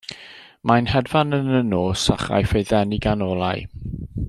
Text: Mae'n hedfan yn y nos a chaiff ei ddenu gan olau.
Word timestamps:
Mae'n 0.69 0.87
hedfan 0.93 1.37
yn 1.39 1.51
y 1.59 1.61
nos 1.67 2.07
a 2.15 2.17
chaiff 2.23 2.57
ei 2.61 2.67
ddenu 2.71 3.01
gan 3.07 3.25
olau. 3.29 3.65